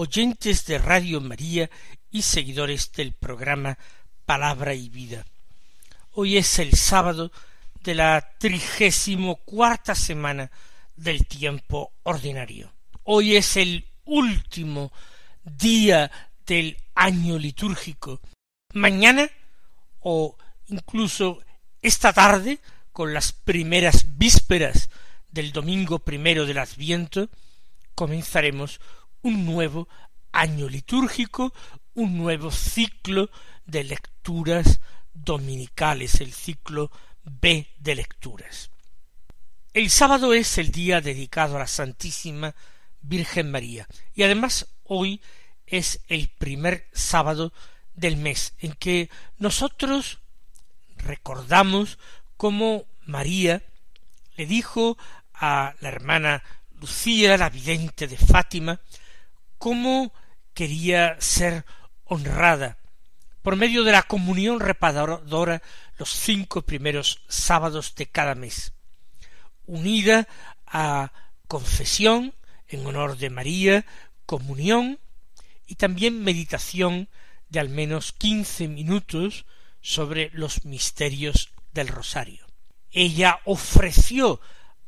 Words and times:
oyentes 0.00 0.64
de 0.64 0.78
Radio 0.78 1.20
María 1.20 1.68
y 2.10 2.22
seguidores 2.22 2.90
del 2.92 3.12
programa 3.12 3.76
Palabra 4.24 4.72
y 4.72 4.88
Vida. 4.88 5.26
Hoy 6.12 6.38
es 6.38 6.58
el 6.58 6.72
sábado 6.72 7.30
de 7.84 7.94
la 7.94 8.32
trigésimo 8.38 9.36
cuarta 9.36 9.94
semana 9.94 10.50
del 10.96 11.26
tiempo 11.26 11.92
ordinario. 12.04 12.72
Hoy 13.04 13.36
es 13.36 13.58
el 13.58 13.86
último 14.06 14.90
día 15.44 16.10
del 16.46 16.78
año 16.94 17.38
litúrgico. 17.38 18.22
Mañana 18.72 19.30
o 19.98 20.34
incluso 20.68 21.42
esta 21.82 22.14
tarde, 22.14 22.58
con 22.92 23.12
las 23.12 23.32
primeras 23.32 24.16
vísperas 24.16 24.88
del 25.30 25.52
domingo 25.52 25.98
primero 25.98 26.46
del 26.46 26.56
Adviento, 26.56 27.28
comenzaremos 27.94 28.80
un 29.22 29.44
nuevo 29.44 29.88
año 30.32 30.68
litúrgico, 30.68 31.52
un 31.94 32.16
nuevo 32.16 32.50
ciclo 32.50 33.30
de 33.66 33.84
lecturas 33.84 34.80
dominicales, 35.12 36.20
el 36.20 36.32
ciclo 36.32 36.90
B 37.24 37.68
de 37.78 37.94
lecturas. 37.94 38.70
El 39.72 39.90
sábado 39.90 40.32
es 40.32 40.58
el 40.58 40.72
día 40.72 41.00
dedicado 41.00 41.56
a 41.56 41.60
la 41.60 41.66
Santísima 41.66 42.54
Virgen 43.02 43.50
María 43.50 43.86
y 44.14 44.22
además 44.22 44.66
hoy 44.84 45.20
es 45.66 46.00
el 46.08 46.28
primer 46.28 46.88
sábado 46.92 47.52
del 47.94 48.16
mes 48.16 48.54
en 48.58 48.72
que 48.72 49.10
nosotros 49.38 50.18
recordamos 50.96 51.98
cómo 52.36 52.84
María 53.04 53.62
le 54.36 54.46
dijo 54.46 54.98
a 55.34 55.74
la 55.80 55.88
hermana 55.88 56.42
Lucía, 56.80 57.36
la 57.36 57.50
vidente 57.50 58.08
de 58.08 58.16
Fátima, 58.16 58.80
cómo 59.60 60.14
quería 60.54 61.20
ser 61.20 61.66
honrada 62.04 62.78
por 63.42 63.56
medio 63.56 63.84
de 63.84 63.92
la 63.92 64.02
comunión 64.02 64.58
reparadora 64.58 65.62
los 65.98 66.08
cinco 66.08 66.62
primeros 66.62 67.22
sábados 67.28 67.94
de 67.94 68.06
cada 68.06 68.34
mes, 68.34 68.72
unida 69.66 70.26
a 70.66 71.12
confesión 71.46 72.34
en 72.68 72.86
honor 72.86 73.18
de 73.18 73.28
María, 73.28 73.84
comunión 74.24 74.98
y 75.66 75.74
también 75.74 76.24
meditación 76.24 77.10
de 77.50 77.60
al 77.60 77.68
menos 77.68 78.12
quince 78.12 78.66
minutos 78.66 79.44
sobre 79.82 80.30
los 80.32 80.64
misterios 80.64 81.50
del 81.72 81.88
rosario. 81.88 82.46
Ella 82.92 83.40
ofreció 83.44 84.40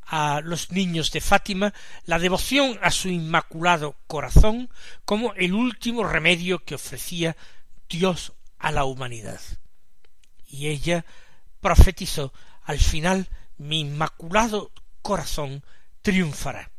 a 0.07 0.41
los 0.43 0.71
niños 0.73 1.11
de 1.11 1.21
Fátima 1.21 1.73
la 2.05 2.19
devoción 2.19 2.79
a 2.83 2.91
su 2.91 3.09
inmaculado 3.09 3.97
corazón 4.07 4.71
como 5.05 5.35
el 5.35 5.55
último 5.55 6.05
remedio 6.05 6.65
que 6.65 6.75
ofrecía 6.75 7.37
Dios 7.89 8.33
a 8.59 8.73
la 8.73 8.85
humanidad. 8.85 9.41
Y 10.47 10.69
ella 10.69 11.05
profetizó 11.61 12.33
al 12.65 12.79
final 12.79 13.29
mi 13.59 13.81
inmaculado 13.81 14.73
corazón 15.03 15.65
triunfará. 16.03 16.71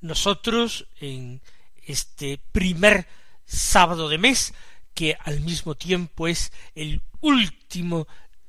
Nosotros 0.00 0.86
en 1.00 1.42
este 1.84 2.38
primer 2.52 3.06
sábado 3.44 4.08
de 4.08 4.18
mes, 4.18 4.54
que 4.94 5.16
al 5.24 5.40
mismo 5.40 5.74
tiempo 5.74 6.28
es 6.28 6.52
el 6.74 7.02
último 7.20 8.06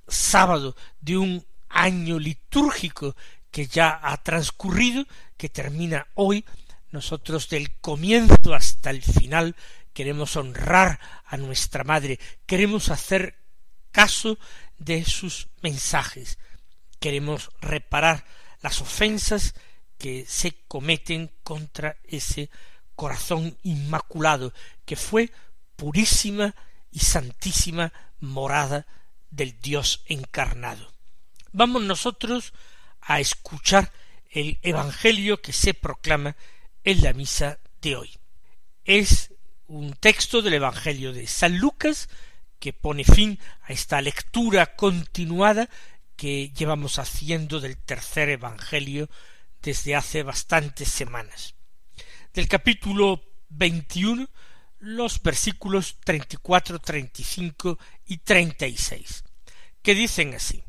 sábado 0.08 0.76
de 1.00 1.18
un 1.18 1.46
año 1.70 2.20
litúrgico 2.20 3.16
que 3.52 3.68
ya 3.68 4.00
ha 4.02 4.18
transcurrido, 4.18 5.06
que 5.38 5.50
termina 5.50 6.08
hoy, 6.16 6.46
nosotros 6.92 7.50
del 7.50 7.78
comienzo 7.80 8.54
hasta 8.54 8.90
el 8.90 9.02
final 9.02 9.56
queremos 9.94 10.36
honrar 10.36 11.00
a 11.26 11.38
nuestra 11.38 11.84
Madre, 11.84 12.20
queremos 12.46 12.90
hacer 12.90 13.38
caso 13.92 14.38
de 14.78 15.04
sus 15.06 15.50
mensajes, 15.62 16.38
queremos 17.00 17.52
reparar 17.62 18.26
las 18.62 18.82
ofensas 18.82 19.54
que 19.98 20.26
se 20.28 20.56
cometen 20.68 21.32
contra 21.44 21.98
ese 22.06 22.50
corazón 22.96 23.58
inmaculado 23.64 24.54
que 24.86 24.96
fue 24.96 25.32
purísima 25.76 26.56
y 26.92 27.00
santísima 27.00 27.94
morada 28.20 28.88
del 29.30 29.60
Dios 29.60 30.04
encarnado. 30.08 30.92
Vamos 31.52 31.84
nosotros 31.84 32.54
a 33.02 33.20
escuchar 33.20 33.92
el 34.30 34.60
Evangelio 34.62 35.42
que 35.42 35.54
se 35.54 35.74
proclama 35.74 36.36
en 36.84 37.02
la 37.02 37.14
misa 37.14 37.60
de 37.82 37.96
hoy. 37.96 38.12
Es 38.86 39.34
un 39.68 39.94
texto 39.94 40.42
del 40.42 40.56
Evangelio 40.56 41.14
de 41.14 41.28
San 41.28 41.58
Lucas 41.58 42.10
que 42.60 42.74
pone 42.74 43.04
fin 43.04 43.40
a 43.64 43.74
esta 43.74 44.02
lectura 44.02 44.76
continuada 44.76 45.70
que 46.16 46.50
llevamos 46.50 47.00
haciendo 47.00 47.60
del 47.60 47.78
tercer 47.78 48.30
Evangelio 48.30 49.10
desde 49.62 49.96
hace 49.96 50.24
bastantes 50.24 50.90
semanas. 50.90 51.56
Del 52.34 52.48
capítulo 52.48 53.24
veintiuno 53.50 54.30
los 54.80 55.22
versículos 55.22 55.98
treinta 56.04 56.36
y 56.36 56.38
cuatro, 56.38 56.80
treinta 56.80 57.22
y 57.22 57.26
cinco 57.26 57.78
y 58.06 58.18
treinta 58.18 58.66
y 58.66 58.78
seis, 58.78 59.24
que 59.82 59.94
dicen 59.94 60.34
así 60.36 60.64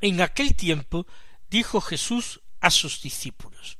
En 0.00 0.20
aquel 0.20 0.54
tiempo 0.54 1.06
dijo 1.52 1.82
Jesús 1.82 2.40
a 2.60 2.70
sus 2.70 3.02
discípulos 3.02 3.78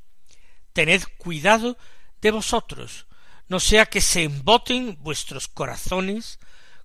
Tened 0.73 1.03
cuidado 1.17 1.77
de 2.21 2.31
vosotros, 2.31 3.07
no 3.47 3.59
sea 3.59 3.87
que 3.87 3.99
se 3.99 4.23
emboten 4.23 4.97
vuestros 5.01 5.47
corazones 5.47 6.39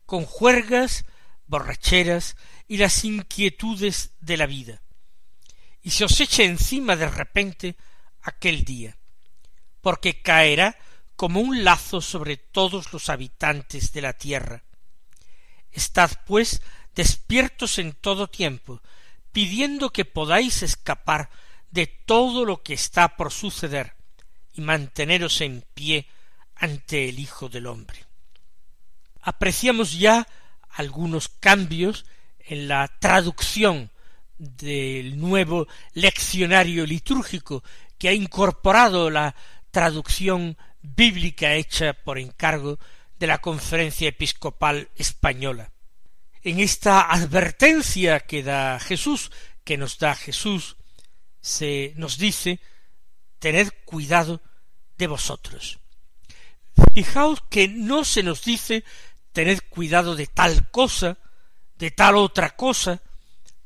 con 0.04 0.24
juergas, 0.24 1.04
borracheras 1.46 2.36
y 2.66 2.78
las 2.78 3.04
inquietudes 3.04 4.12
de 4.20 4.36
la 4.36 4.46
vida, 4.46 4.82
y 5.82 5.90
se 5.90 6.04
os 6.04 6.20
eche 6.20 6.44
encima 6.44 6.96
de 6.96 7.08
repente 7.08 7.76
aquel 8.22 8.64
día, 8.64 8.98
porque 9.80 10.22
caerá 10.22 10.76
como 11.16 11.40
un 11.40 11.64
lazo 11.64 12.00
sobre 12.00 12.36
todos 12.36 12.92
los 12.92 13.08
habitantes 13.10 13.92
de 13.92 14.00
la 14.02 14.14
tierra. 14.14 14.64
Estad, 15.70 16.10
pues, 16.26 16.62
despiertos 16.94 17.78
en 17.78 17.92
todo 17.92 18.28
tiempo, 18.28 18.82
pidiendo 19.38 19.90
que 19.90 20.04
podáis 20.04 20.64
escapar 20.64 21.30
de 21.70 21.86
todo 21.86 22.44
lo 22.44 22.64
que 22.64 22.74
está 22.74 23.14
por 23.16 23.30
suceder 23.30 23.94
y 24.52 24.62
manteneros 24.62 25.40
en 25.42 25.64
pie 25.74 26.08
ante 26.56 27.08
el 27.08 27.20
Hijo 27.20 27.48
del 27.48 27.68
Hombre. 27.68 28.04
Apreciamos 29.22 29.96
ya 29.96 30.26
algunos 30.70 31.28
cambios 31.28 32.04
en 32.40 32.66
la 32.66 32.88
traducción 32.98 33.92
del 34.38 35.20
nuevo 35.20 35.68
leccionario 35.92 36.84
litúrgico 36.84 37.62
que 37.96 38.08
ha 38.08 38.14
incorporado 38.14 39.08
la 39.08 39.36
traducción 39.70 40.58
bíblica 40.82 41.54
hecha 41.54 41.92
por 41.92 42.18
encargo 42.18 42.80
de 43.20 43.28
la 43.28 43.38
Conferencia 43.38 44.08
Episcopal 44.08 44.88
Española 44.96 45.70
en 46.48 46.60
esta 46.60 47.12
advertencia 47.12 48.20
que 48.20 48.42
da 48.42 48.80
Jesús, 48.80 49.30
que 49.64 49.76
nos 49.76 49.98
da 49.98 50.14
Jesús, 50.14 50.76
se 51.40 51.92
nos 51.96 52.16
dice 52.16 52.60
tened 53.38 53.68
cuidado 53.84 54.40
de 54.96 55.06
vosotros. 55.06 55.78
Fijaos 56.94 57.42
que 57.50 57.68
no 57.68 58.04
se 58.04 58.22
nos 58.22 58.44
dice 58.44 58.84
tened 59.32 59.60
cuidado 59.68 60.16
de 60.16 60.26
tal 60.26 60.70
cosa, 60.70 61.18
de 61.76 61.90
tal 61.90 62.16
otra 62.16 62.56
cosa, 62.56 63.02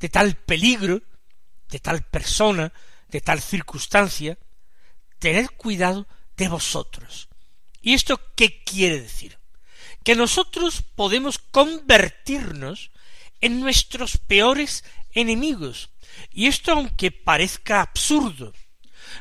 de 0.00 0.08
tal 0.08 0.34
peligro, 0.34 1.00
de 1.70 1.78
tal 1.78 2.02
persona, 2.02 2.72
de 3.08 3.20
tal 3.20 3.40
circunstancia, 3.40 4.38
tened 5.18 5.46
cuidado 5.56 6.06
de 6.36 6.48
vosotros. 6.48 7.28
¿Y 7.80 7.94
esto 7.94 8.20
qué 8.34 8.62
quiere 8.64 9.00
decir? 9.00 9.38
Que 10.04 10.14
nosotros 10.14 10.82
podemos 10.94 11.38
convertirnos 11.38 12.90
en 13.40 13.60
nuestros 13.60 14.18
peores 14.18 14.84
enemigos. 15.12 15.90
Y 16.30 16.46
esto 16.46 16.72
aunque 16.72 17.10
parezca 17.10 17.80
absurdo, 17.80 18.52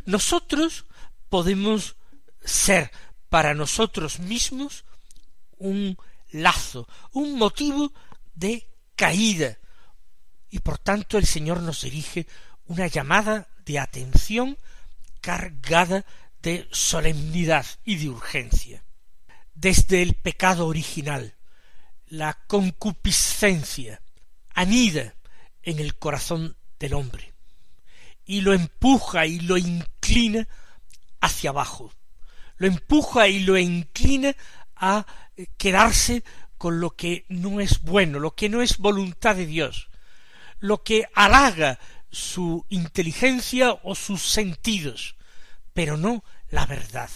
nosotros 0.05 0.85
podemos 1.29 1.95
ser 2.43 2.91
para 3.29 3.53
nosotros 3.53 4.19
mismos 4.19 4.83
un 5.57 5.97
lazo, 6.31 6.87
un 7.11 7.37
motivo 7.37 7.93
de 8.33 8.67
caída. 8.95 9.57
Y 10.49 10.59
por 10.59 10.77
tanto 10.77 11.17
el 11.17 11.25
Señor 11.25 11.61
nos 11.61 11.81
dirige 11.81 12.27
una 12.65 12.87
llamada 12.87 13.47
de 13.65 13.79
atención 13.79 14.57
cargada 15.21 16.05
de 16.41 16.67
solemnidad 16.71 17.65
y 17.85 17.97
de 17.97 18.09
urgencia. 18.09 18.83
Desde 19.61 20.01
el 20.01 20.15
pecado 20.15 20.65
original, 20.65 21.35
la 22.07 22.33
concupiscencia 22.47 24.01
anida 24.55 25.13
en 25.61 25.77
el 25.77 25.99
corazón 25.99 26.57
del 26.79 26.95
hombre 26.95 27.35
y 28.25 28.41
lo 28.41 28.53
empuja 28.53 29.27
y 29.27 29.39
lo 29.39 29.59
inclina 29.59 30.47
hacia 31.19 31.51
abajo, 31.51 31.93
lo 32.57 32.65
empuja 32.65 33.27
y 33.27 33.41
lo 33.41 33.55
inclina 33.55 34.35
a 34.75 35.05
quedarse 35.57 36.23
con 36.57 36.79
lo 36.79 36.95
que 36.95 37.27
no 37.29 37.59
es 37.59 37.83
bueno, 37.83 38.17
lo 38.17 38.33
que 38.33 38.49
no 38.49 38.63
es 38.63 38.79
voluntad 38.79 39.35
de 39.35 39.45
Dios, 39.45 39.91
lo 40.57 40.81
que 40.81 41.05
halaga 41.13 41.77
su 42.09 42.65
inteligencia 42.69 43.73
o 43.83 43.93
sus 43.93 44.23
sentidos, 44.23 45.17
pero 45.73 45.97
no 45.97 46.23
la 46.49 46.65
verdad. 46.65 47.11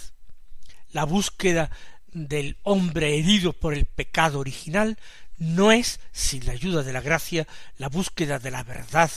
La 0.92 1.06
búsqueda 1.06 1.72
del 2.16 2.58
hombre 2.64 3.20
herido 3.20 3.52
por 3.52 3.74
el 3.74 3.86
pecado 3.86 4.40
original 4.40 4.98
no 5.38 5.74
es, 5.74 6.00
sin 6.14 6.46
la 6.46 6.54
ayuda 6.54 6.82
de 6.82 6.94
la 6.94 7.02
gracia, 7.02 7.46
la 7.78 7.90
búsqueda 7.90 8.40
de 8.40 8.52
la 8.52 8.64
verdad, 8.64 9.12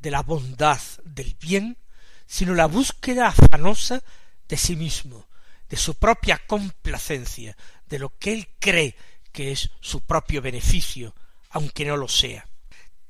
de 0.00 0.10
la 0.10 0.22
bondad, 0.22 0.80
del 1.04 1.36
bien, 1.40 1.78
sino 2.26 2.54
la 2.54 2.66
búsqueda 2.66 3.28
afanosa 3.28 4.02
de 4.48 4.56
sí 4.56 4.74
mismo, 4.74 5.28
de 5.68 5.76
su 5.76 5.94
propia 5.94 6.42
complacencia, 6.46 7.56
de 7.86 8.00
lo 8.00 8.18
que 8.18 8.32
él 8.32 8.48
cree 8.58 8.96
que 9.30 9.52
es 9.52 9.70
su 9.80 10.00
propio 10.00 10.42
beneficio, 10.42 11.14
aunque 11.50 11.84
no 11.84 11.96
lo 11.96 12.08
sea. 12.08 12.48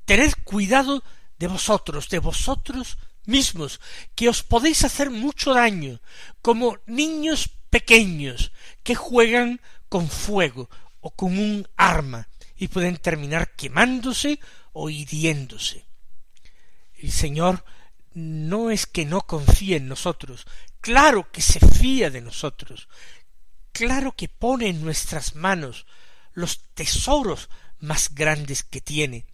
Tened 0.05 0.33
cuidado 0.43 1.03
de 1.39 1.47
vosotros, 1.47 2.07
de 2.09 2.19
vosotros 2.19 2.99
mismos, 3.25 3.81
que 4.13 4.29
os 4.29 4.43
podéis 4.43 4.83
hacer 4.83 5.09
mucho 5.09 5.55
daño, 5.55 5.99
como 6.43 6.77
niños 6.85 7.49
pequeños 7.71 8.51
que 8.83 8.95
juegan 8.95 9.61
con 9.89 10.09
fuego 10.09 10.69
o 10.99 11.11
con 11.11 11.37
un 11.37 11.67
arma 11.75 12.27
y 12.55 12.67
pueden 12.67 12.97
terminar 12.97 13.55
quemándose 13.55 14.39
o 14.73 14.89
hiriéndose. 14.89 15.85
El 16.95 17.11
Señor 17.11 17.63
no 18.13 18.69
es 18.69 18.85
que 18.85 19.05
no 19.05 19.21
confíe 19.21 19.77
en 19.77 19.87
nosotros, 19.87 20.45
claro 20.81 21.31
que 21.31 21.41
se 21.41 21.59
fía 21.59 22.09
de 22.09 22.21
nosotros, 22.21 22.87
claro 23.71 24.13
que 24.15 24.29
pone 24.29 24.67
en 24.67 24.83
nuestras 24.83 25.35
manos 25.35 25.85
los 26.33 26.59
tesoros 26.73 27.49
más 27.79 28.13
grandes 28.13 28.63
que 28.63 28.81
tiene, 28.81 29.25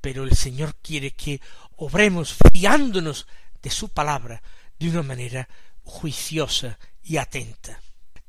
pero 0.00 0.24
el 0.24 0.36
Señor 0.36 0.76
quiere 0.82 1.12
que 1.12 1.40
obremos 1.76 2.36
fiándonos 2.52 3.26
de 3.62 3.70
su 3.70 3.88
palabra 3.88 4.42
de 4.78 4.90
una 4.90 5.02
manera 5.02 5.48
juiciosa 5.84 6.78
y 7.02 7.16
atenta. 7.16 7.80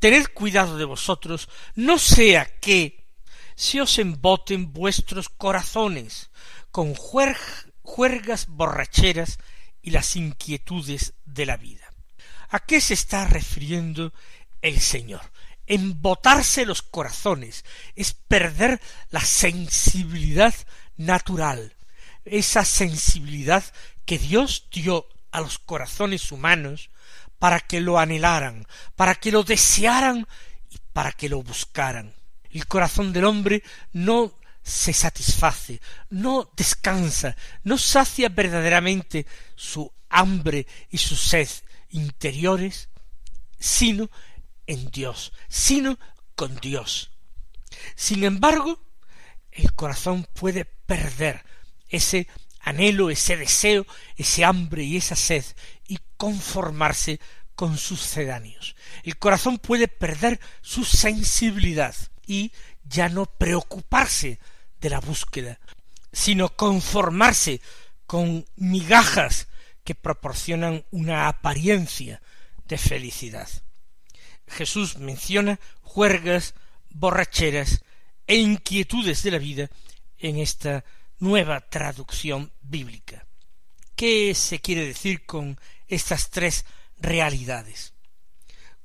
Tened 0.03 0.27
cuidado 0.33 0.75
de 0.75 0.83
vosotros, 0.83 1.47
no 1.75 1.97
sea 1.97 2.43
que 2.59 3.07
se 3.55 3.79
os 3.79 3.97
emboten 3.99 4.73
vuestros 4.73 5.29
corazones 5.29 6.29
con 6.71 6.93
juergas 6.93 8.47
borracheras 8.47 9.39
y 9.81 9.91
las 9.91 10.17
inquietudes 10.17 11.13
de 11.23 11.45
la 11.45 11.55
vida. 11.55 11.89
¿A 12.49 12.59
qué 12.59 12.81
se 12.81 12.95
está 12.95 13.23
refiriendo 13.29 14.11
el 14.61 14.81
Señor? 14.81 15.21
Embotarse 15.67 16.65
los 16.65 16.81
corazones 16.81 17.63
es 17.95 18.13
perder 18.13 18.81
la 19.09 19.21
sensibilidad 19.21 20.53
natural, 20.97 21.77
esa 22.25 22.65
sensibilidad 22.65 23.63
que 24.03 24.19
Dios 24.19 24.67
dio 24.69 25.07
a 25.31 25.39
los 25.39 25.59
corazones 25.59 26.29
humanos 26.33 26.89
para 27.43 27.59
que 27.59 27.81
lo 27.81 27.99
anhelaran, 27.99 28.65
para 28.95 29.15
que 29.15 29.29
lo 29.29 29.43
desearan 29.43 30.25
y 30.69 30.77
para 30.93 31.11
que 31.11 31.27
lo 31.27 31.43
buscaran. 31.43 32.15
El 32.49 32.65
corazón 32.67 33.11
del 33.11 33.25
hombre 33.25 33.63
no 33.91 34.39
se 34.61 34.93
satisface, 34.93 35.81
no 36.09 36.49
descansa, 36.55 37.35
no 37.65 37.77
sacia 37.77 38.29
verdaderamente 38.29 39.25
su 39.55 39.91
hambre 40.07 40.67
y 40.89 40.99
su 40.99 41.17
sed 41.17 41.49
interiores, 41.89 42.87
sino 43.59 44.09
en 44.65 44.89
Dios, 44.89 45.33
sino 45.49 45.99
con 46.35 46.55
Dios. 46.61 47.11
Sin 47.97 48.23
embargo, 48.23 48.79
el 49.51 49.73
corazón 49.73 50.25
puede 50.33 50.63
perder 50.63 51.43
ese 51.89 52.25
anhelo, 52.63 53.09
ese 53.09 53.37
deseo, 53.37 53.85
ese 54.15 54.43
hambre 54.43 54.83
y 54.83 54.97
esa 54.97 55.15
sed 55.15 55.43
y 55.87 55.99
conformarse 56.17 57.19
con 57.55 57.77
sus 57.77 58.01
cedáneos. 58.01 58.75
El 59.03 59.17
corazón 59.17 59.59
puede 59.59 59.87
perder 59.87 60.39
su 60.61 60.83
sensibilidad 60.83 61.95
y 62.25 62.51
ya 62.83 63.09
no 63.09 63.25
preocuparse 63.25 64.39
de 64.79 64.89
la 64.89 64.99
búsqueda, 64.99 65.59
sino 66.11 66.49
conformarse 66.55 67.61
con 68.05 68.45
migajas 68.55 69.47
que 69.83 69.95
proporcionan 69.95 70.85
una 70.91 71.27
apariencia 71.27 72.21
de 72.67 72.77
felicidad. 72.77 73.49
Jesús 74.47 74.97
menciona 74.97 75.59
juergas, 75.81 76.53
borracheras 76.89 77.83
e 78.27 78.35
inquietudes 78.35 79.23
de 79.23 79.31
la 79.31 79.37
vida 79.37 79.69
en 80.17 80.37
esta 80.37 80.85
nueva 81.19 81.61
traducción 81.61 82.51
bíblica. 82.61 83.25
¿Qué 83.95 84.33
se 84.35 84.59
quiere 84.59 84.85
decir 84.85 85.25
con 85.25 85.59
estas 85.87 86.29
tres 86.29 86.65
realidades? 86.99 87.93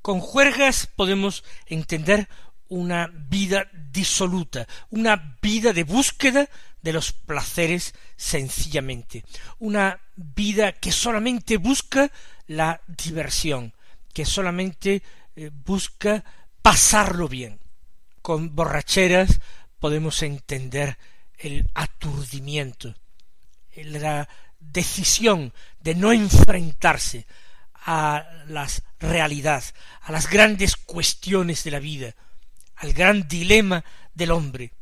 Con 0.03 0.21
juergas 0.21 0.87
podemos 0.87 1.45
entender 1.67 2.29
una 2.69 3.07
vida 3.07 3.69
disoluta, 3.73 4.67
una 4.91 5.39
vida 5.41 5.73
de 5.73 5.85
búsqueda 5.85 6.49
de 6.83 6.93
los 6.93 7.13
placeres 7.13 7.95
sencillamente, 8.17 9.25
una 9.59 10.01
vida 10.15 10.73
que 10.73 10.93
solamente 10.93 11.57
busca 11.57 12.11
la 12.47 12.81
diversión, 12.87 13.75
que 14.13 14.25
solamente 14.25 15.03
eh, 15.35 15.51
busca 15.53 16.25
pasarlo 16.63 17.29
bien. 17.29 17.61
Con 18.23 18.55
borracheras 18.55 19.41
podemos 19.81 20.23
entender 20.23 20.99
el 21.39 21.71
aturdimiento, 21.75 22.95
la 23.75 24.29
decisión 24.59 25.53
de 25.81 25.95
no 25.95 26.13
enfrentarse 26.13 27.27
a 27.75 28.27
las 28.49 28.83
realidad, 28.99 29.63
a 30.03 30.13
las 30.13 30.29
grandes 30.29 30.77
cuestiones 30.77 31.63
de 31.65 31.71
la 31.71 31.79
vida, 31.79 32.15
al 32.77 32.93
gran 32.93 33.29
dilema 33.29 33.85
del 34.13 34.33
hombre, 34.33 34.73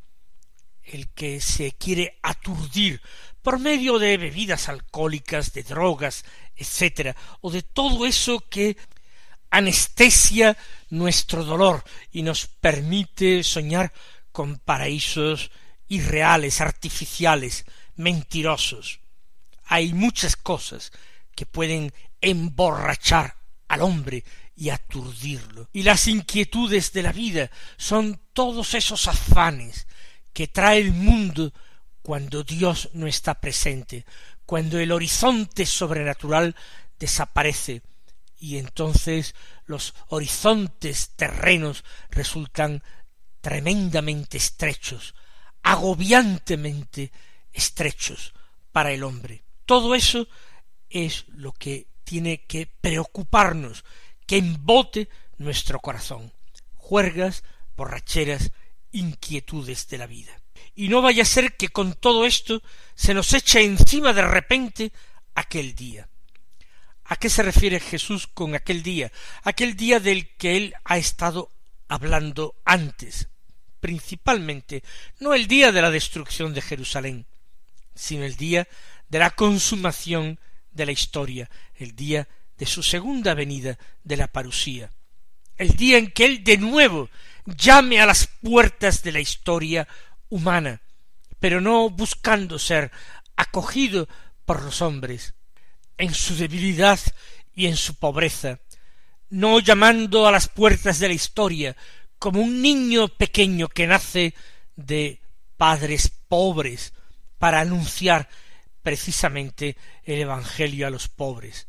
el 0.83 1.09
que 1.09 1.41
se 1.41 1.73
quiere 1.73 2.19
aturdir 2.23 3.01
por 3.43 3.59
medio 3.59 3.99
de 3.99 4.17
bebidas 4.17 4.69
alcohólicas, 4.69 5.53
de 5.53 5.63
drogas, 5.63 6.25
etcétera, 6.57 7.15
o 7.43 7.51
de 7.51 7.63
todo 7.63 8.07
eso 8.07 8.41
que 8.49 8.77
anestesia 9.51 10.57
nuestro 10.91 11.45
dolor 11.45 11.85
y 12.11 12.23
nos 12.23 12.47
permite 12.47 13.45
soñar 13.45 13.93
con 14.33 14.59
paraísos 14.59 15.51
irreales, 15.89 16.61
artificiales, 16.61 17.65
mentirosos. 17.97 19.01
Hay 19.65 19.93
muchas 19.93 20.37
cosas 20.37 20.93
que 21.35 21.47
pueden 21.47 21.93
emborrachar 22.21 23.37
al 23.69 23.83
hombre 23.83 24.25
y 24.55 24.71
aturdirlo. 24.71 25.69
Y 25.73 25.83
las 25.83 26.09
inquietudes 26.09 26.93
de 26.93 27.03
la 27.03 27.13
vida 27.13 27.51
son 27.77 28.21
todos 28.33 28.75
esos 28.75 29.07
afanes 29.07 29.87
que 30.33 30.49
trae 30.49 30.79
el 30.79 30.93
mundo 30.93 31.53
cuando 32.03 32.43
Dios 32.43 32.91
no 32.93 33.07
está 33.07 33.41
presente, 33.41 34.07
cuando 34.45 34.79
el 34.79 34.93
horizonte 34.93 35.67
sobrenatural 35.67 36.55
desaparece, 36.99 37.83
y 38.39 38.59
entonces 38.59 39.35
los 39.65 39.95
horizontes 40.09 41.11
terrenos 41.17 41.85
resultan 42.11 42.83
tremendamente 43.41 44.37
estrechos, 44.37 45.15
agobiantemente 45.67 47.11
estrechos 47.53 48.33
para 48.71 48.93
el 48.93 49.03
hombre. 49.03 49.43
Todo 49.65 49.97
eso 49.97 50.29
es 50.89 51.25
lo 51.27 51.51
que 51.51 51.89
tiene 52.05 52.45
que 52.45 52.69
preocuparnos, 52.81 53.85
que 54.29 54.37
embote 54.37 55.09
nuestro 55.39 55.81
corazón, 55.81 56.33
juergas, 56.77 57.43
borracheras, 57.77 58.53
inquietudes 58.93 59.89
de 59.89 59.99
la 59.99 60.07
vida. 60.07 60.41
Y 60.77 60.89
no 60.89 61.03
vaya 61.03 61.25
a 61.25 61.27
ser 61.27 61.57
que 61.57 61.69
con 61.69 61.95
todo 61.95 62.27
esto 62.27 62.63
se 62.95 63.13
nos 63.13 63.33
eche 63.33 63.65
encima 63.65 64.13
de 64.13 64.23
repente 64.23 64.93
aquel 65.35 65.75
día. 65.75 66.09
¿A 67.07 67.17
qué 67.17 67.29
se 67.29 67.43
refiere 67.43 67.81
Jesús 67.81 68.29
con 68.29 68.55
aquel 68.55 68.85
día? 68.85 69.11
Aquel 69.43 69.75
día 69.75 69.99
del 69.99 70.29
que 70.37 70.57
él 70.57 70.75
ha 70.85 70.97
estado 70.97 71.51
hablando 71.89 72.55
antes. 72.65 73.29
Principalmente 73.87 74.83
no 75.21 75.33
el 75.33 75.47
día 75.47 75.71
de 75.71 75.81
la 75.81 75.93
destrucción 75.93 76.53
de 76.53 76.61
Jerusalén, 76.61 77.25
sino 77.95 78.25
el 78.25 78.35
día 78.35 78.67
de 79.09 79.21
la 79.21 79.31
consumación 79.31 80.41
de 80.73 80.87
la 80.87 80.91
historia, 80.91 81.49
el 81.77 81.95
día 81.95 82.27
de 82.59 82.67
su 82.67 82.83
segunda 82.83 83.35
venida 83.35 83.79
de 84.03 84.17
la 84.17 84.27
parusía, 84.27 84.91
el 85.57 85.69
día 85.77 85.99
en 85.99 86.11
que 86.11 86.25
él 86.25 86.43
de 86.43 86.57
nuevo 86.57 87.11
llame 87.45 88.01
a 88.01 88.07
las 88.07 88.27
puertas 88.27 89.05
de 89.05 89.13
la 89.13 89.21
historia 89.21 89.87
humana, 90.31 90.81
pero 91.39 91.61
no 91.61 91.89
buscando 91.89 92.59
ser 92.59 92.91
acogido 93.37 94.09
por 94.45 94.65
los 94.65 94.83
hombres, 94.83 95.35
en 95.97 96.13
su 96.13 96.35
debilidad 96.35 96.99
y 97.55 97.67
en 97.67 97.77
su 97.77 97.95
pobreza, 97.95 98.59
no 99.31 99.61
llamando 99.61 100.27
a 100.27 100.33
las 100.33 100.49
puertas 100.49 100.99
de 100.99 101.07
la 101.07 101.15
historia 101.15 101.77
como 102.27 102.41
un 102.41 102.61
niño 102.61 103.07
pequeño 103.07 103.69
que 103.69 103.87
nace 103.87 104.35
de 104.75 105.21
padres 105.57 106.11
pobres 106.27 106.93
para 107.39 107.61
anunciar 107.61 108.29
precisamente 108.83 109.77
el 110.03 110.23
Evangelio 110.23 110.89
a 110.89 110.91
los 110.91 111.07
pobres, 111.07 111.69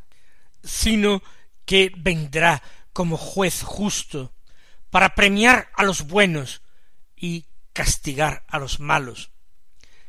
sino 0.63 1.21
que 1.63 1.91
vendrá 1.95 2.63
como 2.91 3.17
juez 3.17 3.61
justo 3.61 4.33
para 4.89 5.13
premiar 5.13 5.69
a 5.75 5.83
los 5.83 6.07
buenos 6.07 6.63
y 7.15 7.45
castigar 7.71 8.43
a 8.47 8.57
los 8.57 8.79
malos. 8.79 9.29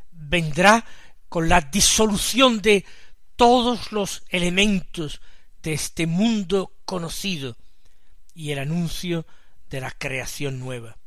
Vendrá 0.09 0.83
con 1.27 1.47
la 1.47 1.61
disolución 1.61 2.59
de 2.63 2.85
todos 3.35 3.91
los 3.91 4.23
elementos 4.29 5.21
de 5.61 5.73
este 5.73 6.07
mundo 6.07 6.73
conocido 6.85 7.55
y 8.33 8.49
el 8.49 8.57
anuncio 8.57 9.27
de 9.69 9.81
la 9.81 9.91
creación 9.91 10.59
nueva. 10.59 10.97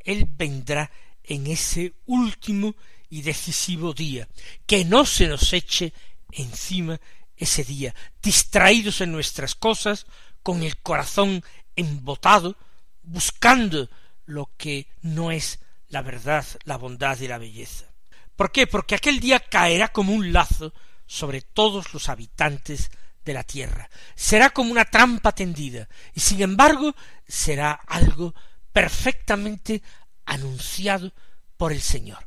Él 0.00 0.26
vendrá 0.28 0.90
en 1.22 1.46
ese 1.46 1.94
último 2.06 2.74
y 3.08 3.22
decisivo 3.22 3.92
día, 3.92 4.28
que 4.66 4.84
no 4.84 5.04
se 5.04 5.28
nos 5.28 5.52
eche 5.52 5.92
encima 6.30 7.00
ese 7.36 7.64
día, 7.64 7.94
distraídos 8.22 9.00
en 9.00 9.12
nuestras 9.12 9.54
cosas, 9.54 10.06
con 10.42 10.62
el 10.62 10.78
corazón 10.78 11.44
embotado, 11.76 12.56
buscando 13.02 13.88
lo 14.24 14.50
que 14.56 14.88
no 15.02 15.30
es 15.30 15.60
la 15.88 16.02
verdad, 16.02 16.46
la 16.64 16.78
bondad 16.78 17.18
y 17.20 17.28
la 17.28 17.38
belleza. 17.38 17.92
¿Por 18.34 18.50
qué? 18.50 18.66
Porque 18.66 18.94
aquel 18.94 19.20
día 19.20 19.40
caerá 19.40 19.88
como 19.88 20.14
un 20.14 20.32
lazo 20.32 20.72
sobre 21.06 21.42
todos 21.42 21.92
los 21.92 22.08
habitantes 22.08 22.90
de 23.24 23.34
la 23.34 23.44
tierra. 23.44 23.88
Será 24.14 24.50
como 24.50 24.72
una 24.72 24.84
trampa 24.84 25.32
tendida, 25.32 25.88
y 26.14 26.20
sin 26.20 26.42
embargo 26.42 26.94
será 27.26 27.72
algo 27.72 28.34
perfectamente 28.72 29.82
anunciado 30.24 31.12
por 31.56 31.72
el 31.72 31.80
Señor. 31.80 32.26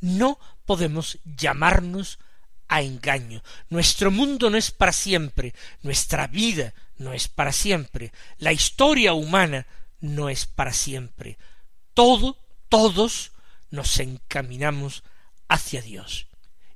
No 0.00 0.38
podemos 0.64 1.18
llamarnos 1.24 2.18
a 2.68 2.82
engaño. 2.82 3.42
Nuestro 3.68 4.10
mundo 4.10 4.50
no 4.50 4.56
es 4.56 4.70
para 4.70 4.92
siempre, 4.92 5.54
nuestra 5.82 6.26
vida 6.26 6.74
no 6.96 7.12
es 7.12 7.28
para 7.28 7.52
siempre, 7.52 8.12
la 8.38 8.52
historia 8.52 9.14
humana 9.14 9.66
no 10.00 10.28
es 10.28 10.46
para 10.46 10.72
siempre. 10.72 11.38
Todo, 11.92 12.38
todos 12.68 13.32
nos 13.70 13.98
encaminamos 13.98 15.02
hacia 15.48 15.82
Dios. 15.82 16.26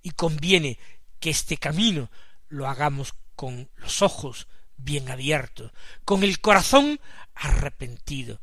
Y 0.02 0.10
conviene 0.10 0.78
que 1.20 1.30
este 1.30 1.56
camino 1.56 2.10
lo 2.48 2.68
hagamos 2.68 3.14
con 3.38 3.70
los 3.76 4.02
ojos 4.02 4.48
bien 4.76 5.08
abiertos, 5.12 5.70
con 6.04 6.24
el 6.24 6.40
corazón 6.40 6.98
arrepentido, 7.36 8.40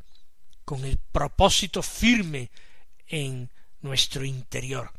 con 0.64 0.86
el 0.86 0.98
propósito 0.98 1.84
firme 1.84 2.50
en 3.06 3.52
nuestro 3.82 4.24
interior, 4.24 4.94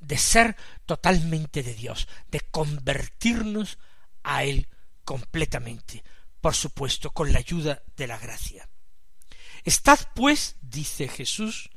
de 0.00 0.16
ser 0.16 0.56
totalmente 0.86 1.62
de 1.62 1.74
Dios, 1.74 2.08
de 2.28 2.40
convertirnos 2.40 3.76
a 4.22 4.44
Él 4.44 4.68
completamente, 5.04 6.02
por 6.40 6.54
supuesto, 6.54 7.10
con 7.10 7.30
la 7.30 7.40
ayuda 7.40 7.82
de 7.94 8.06
la 8.06 8.16
gracia. 8.16 8.70
Estad, 9.64 9.98
pues, 10.14 10.56
dice 10.62 11.08
Jesús, 11.08 11.68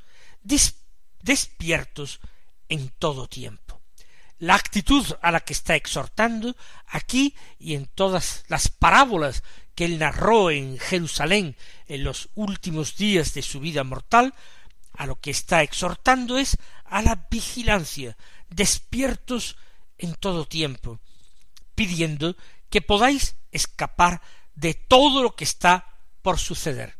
despiertos 1.20 2.20
en 2.70 2.88
todo 2.88 3.28
tiempo 3.28 3.75
la 4.38 4.54
actitud 4.54 5.06
a 5.22 5.30
la 5.30 5.40
que 5.40 5.52
está 5.52 5.76
exhortando 5.76 6.56
aquí 6.86 7.34
y 7.58 7.74
en 7.74 7.86
todas 7.86 8.44
las 8.48 8.68
parábolas 8.68 9.42
que 9.74 9.84
él 9.84 9.98
narró 9.98 10.50
en 10.50 10.78
Jerusalén 10.78 11.56
en 11.86 12.04
los 12.04 12.28
últimos 12.34 12.96
días 12.96 13.34
de 13.34 13.42
su 13.42 13.60
vida 13.60 13.84
mortal, 13.84 14.34
a 14.92 15.06
lo 15.06 15.20
que 15.20 15.30
está 15.30 15.62
exhortando 15.62 16.38
es 16.38 16.56
a 16.84 17.02
la 17.02 17.26
vigilancia, 17.30 18.16
despiertos 18.48 19.56
en 19.98 20.14
todo 20.14 20.46
tiempo, 20.46 21.00
pidiendo 21.74 22.36
que 22.70 22.80
podáis 22.80 23.36
escapar 23.52 24.22
de 24.54 24.74
todo 24.74 25.22
lo 25.22 25.36
que 25.36 25.44
está 25.44 25.86
por 26.22 26.38
suceder, 26.38 26.96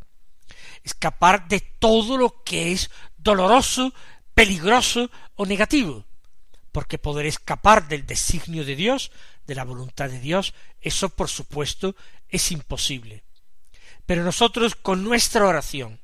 escapar 0.85 1.49
de 1.49 1.61
todo 1.61 2.19
lo 2.19 2.43
que 2.45 2.73
es 2.73 2.91
doloroso, 3.17 3.93
peligroso 4.35 5.11
o 5.35 5.47
negativo, 5.47 6.05
porque 6.77 6.99
poder 6.99 7.25
escapar 7.25 7.89
del 7.89 8.05
designio 8.05 8.63
de 8.63 8.77
Dios, 8.77 9.11
de 9.47 9.55
la 9.55 9.65
voluntad 9.65 10.11
de 10.11 10.21
Dios, 10.21 10.53
eso 10.83 11.09
por 11.09 11.31
supuesto 11.31 11.97
es 12.29 12.53
imposible. 12.53 13.25
Pero 14.05 14.23
nosotros 14.23 14.75
con 14.75 15.03
nuestra 15.03 15.47
oración, 15.47 15.99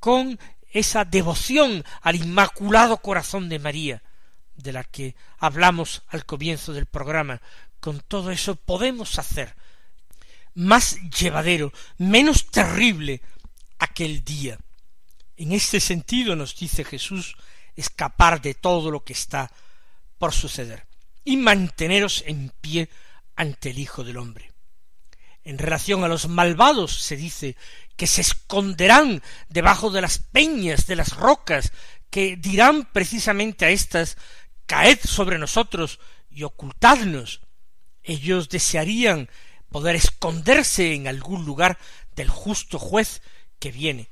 con 0.00 0.38
esa 0.70 1.04
devoción 1.04 1.84
al 2.00 2.16
Inmaculado 2.16 2.96
Corazón 2.96 3.50
de 3.50 3.58
María, 3.58 4.02
de 4.56 4.72
la 4.72 4.84
que 4.84 5.16
hablamos 5.36 6.00
al 6.08 6.24
comienzo 6.24 6.72
del 6.72 6.86
programa, 6.86 7.42
con 7.78 8.00
todo 8.00 8.30
eso 8.30 8.56
podemos 8.56 9.18
hacer 9.18 9.54
más 10.54 10.96
llevadero, 11.10 11.74
menos 11.98 12.46
terrible 12.46 13.20
aquel 13.78 14.24
día. 14.24 14.56
En 15.36 15.52
este 15.52 15.78
sentido 15.78 16.36
nos 16.36 16.56
dice 16.56 16.84
Jesús 16.84 17.36
escapar 17.76 18.40
de 18.40 18.54
todo 18.54 18.90
lo 18.90 19.04
que 19.04 19.12
está 19.12 19.52
por 20.24 20.32
suceder 20.32 20.86
y 21.22 21.36
manteneros 21.36 22.24
en 22.26 22.50
pie 22.62 22.88
ante 23.36 23.68
el 23.68 23.78
Hijo 23.78 24.04
del 24.04 24.16
Hombre. 24.16 24.52
En 25.42 25.58
relación 25.58 26.02
a 26.02 26.08
los 26.08 26.28
malvados 26.28 26.98
se 26.98 27.14
dice 27.14 27.56
que 27.94 28.06
se 28.06 28.22
esconderán 28.22 29.22
debajo 29.50 29.90
de 29.90 30.00
las 30.00 30.18
peñas, 30.20 30.86
de 30.86 30.96
las 30.96 31.14
rocas, 31.14 31.72
que 32.08 32.36
dirán 32.36 32.88
precisamente 32.90 33.66
a 33.66 33.68
éstas 33.68 34.16
caed 34.64 34.98
sobre 35.04 35.36
nosotros 35.36 36.00
y 36.30 36.44
ocultadnos. 36.44 37.42
Ellos 38.02 38.48
desearían 38.48 39.28
poder 39.68 39.94
esconderse 39.94 40.94
en 40.94 41.06
algún 41.06 41.44
lugar 41.44 41.76
del 42.16 42.30
justo 42.30 42.78
juez 42.78 43.20
que 43.58 43.70
viene. 43.70 44.08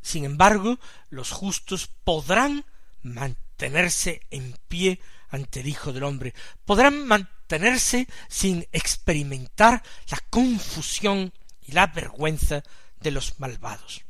Sin 0.00 0.24
embargo, 0.24 0.78
los 1.08 1.32
justos 1.32 1.88
podrán 2.04 2.64
mantenerse 3.02 4.20
en 4.30 4.56
pie 4.68 5.00
ante 5.30 5.60
el 5.60 5.68
Hijo 5.68 5.92
del 5.92 6.04
Hombre, 6.04 6.34
podrán 6.64 7.06
mantenerse 7.06 8.06
sin 8.28 8.66
experimentar 8.72 9.82
la 10.10 10.18
confusión 10.30 11.32
y 11.60 11.72
la 11.72 11.86
vergüenza 11.86 12.62
de 13.00 13.10
los 13.10 13.38
malvados. 13.40 14.02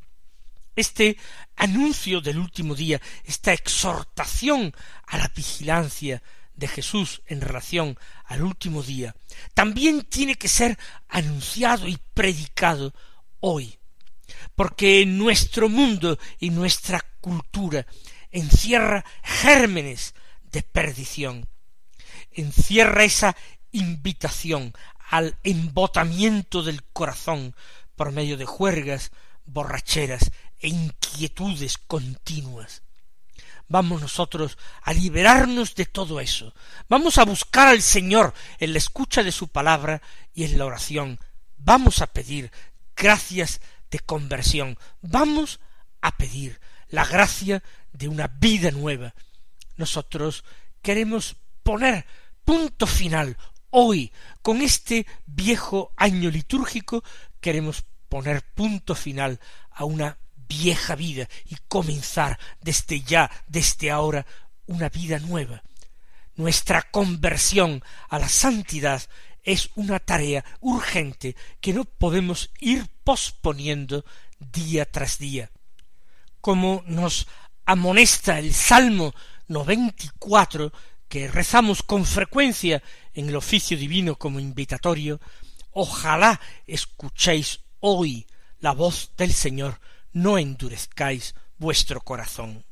Este 0.76 1.16
anuncio 1.56 2.20
del 2.20 2.38
último 2.38 2.74
día, 2.74 3.00
esta 3.24 3.52
exhortación 3.52 4.72
a 5.06 5.18
la 5.18 5.28
vigilancia 5.34 6.22
de 6.54 6.68
Jesús 6.68 7.22
en 7.26 7.40
relación 7.40 7.98
al 8.24 8.42
último 8.42 8.82
día, 8.82 9.14
también 9.54 10.02
tiene 10.02 10.36
que 10.36 10.48
ser 10.48 10.78
anunciado 11.08 11.88
y 11.88 11.98
predicado 12.14 12.94
hoy, 13.40 13.78
porque 14.54 15.04
nuestro 15.06 15.68
mundo 15.68 16.18
y 16.38 16.50
nuestra 16.50 17.04
cultura 17.20 17.86
encierra 18.30 19.04
gérmenes 19.22 20.14
de 20.52 20.62
perdición. 20.62 21.48
Encierra 22.32 23.04
esa 23.04 23.36
invitación 23.72 24.74
al 25.10 25.36
embotamiento 25.42 26.62
del 26.62 26.82
corazón 26.84 27.54
por 27.96 28.12
medio 28.12 28.36
de 28.36 28.46
juergas, 28.46 29.10
borracheras 29.44 30.30
e 30.60 30.68
inquietudes 30.68 31.78
continuas. 31.78 32.82
Vamos 33.68 34.00
nosotros 34.00 34.58
a 34.82 34.92
liberarnos 34.92 35.74
de 35.74 35.86
todo 35.86 36.20
eso. 36.20 36.54
Vamos 36.88 37.18
a 37.18 37.24
buscar 37.24 37.68
al 37.68 37.82
Señor 37.82 38.34
en 38.58 38.72
la 38.72 38.78
escucha 38.78 39.22
de 39.22 39.32
su 39.32 39.48
palabra 39.48 40.02
y 40.34 40.44
en 40.44 40.58
la 40.58 40.66
oración. 40.66 41.20
Vamos 41.56 42.02
a 42.02 42.08
pedir 42.08 42.50
gracias 42.96 43.60
de 43.90 44.00
conversión. 44.00 44.76
Vamos 45.02 45.60
a 46.00 46.16
pedir 46.16 46.60
la 46.88 47.04
gracia 47.04 47.62
de 47.92 48.08
una 48.08 48.26
vida 48.26 48.70
nueva 48.70 49.14
nosotros 49.80 50.44
queremos 50.82 51.36
poner 51.64 52.06
punto 52.44 52.86
final 52.86 53.36
hoy 53.70 54.12
con 54.42 54.60
este 54.62 55.06
viejo 55.26 55.92
año 55.96 56.30
litúrgico 56.30 57.02
queremos 57.40 57.82
poner 58.08 58.42
punto 58.42 58.94
final 58.94 59.40
a 59.70 59.84
una 59.84 60.18
vieja 60.36 60.94
vida 60.96 61.28
y 61.46 61.56
comenzar 61.68 62.38
desde 62.60 63.00
ya, 63.00 63.30
desde 63.46 63.90
ahora, 63.90 64.26
una 64.66 64.88
vida 64.88 65.18
nueva. 65.18 65.62
Nuestra 66.34 66.82
conversión 66.82 67.82
a 68.08 68.18
la 68.18 68.28
santidad 68.28 69.02
es 69.42 69.70
una 69.76 70.00
tarea 70.00 70.44
urgente 70.60 71.36
que 71.60 71.72
no 71.72 71.84
podemos 71.84 72.50
ir 72.58 72.88
posponiendo 73.04 74.04
día 74.38 74.84
tras 74.84 75.18
día. 75.18 75.50
Como 76.40 76.82
nos 76.86 77.28
amonesta 77.64 78.38
el 78.38 78.52
Salmo 78.52 79.14
noventa 79.50 80.04
y 80.04 80.10
cuatro, 80.18 80.72
que 81.08 81.26
rezamos 81.26 81.82
con 81.82 82.06
frecuencia 82.06 82.82
en 83.12 83.28
el 83.28 83.36
oficio 83.36 83.76
divino 83.76 84.14
como 84.14 84.38
invitatorio, 84.38 85.20
ojalá 85.72 86.40
escuchéis 86.68 87.60
hoy 87.80 88.26
la 88.60 88.72
voz 88.72 89.10
del 89.16 89.32
Señor, 89.32 89.80
no 90.12 90.38
endurezcáis 90.38 91.34
vuestro 91.58 92.00
corazón. 92.00 92.64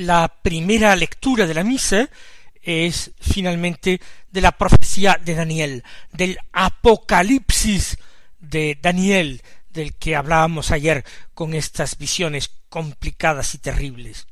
La 0.00 0.28
primera 0.28 0.96
lectura 0.96 1.46
de 1.46 1.52
la 1.52 1.62
misa 1.62 2.08
es 2.62 3.10
finalmente 3.20 4.00
de 4.30 4.40
la 4.40 4.52
profecía 4.52 5.20
de 5.22 5.34
Daniel, 5.34 5.84
del 6.10 6.38
Apocalipsis 6.54 7.98
de 8.38 8.78
Daniel, 8.80 9.42
del 9.68 9.94
que 9.96 10.16
hablábamos 10.16 10.70
ayer 10.70 11.04
con 11.34 11.52
estas 11.52 11.98
visiones 11.98 12.50
complicadas 12.70 13.54
y 13.54 13.58
terribles, 13.58 14.26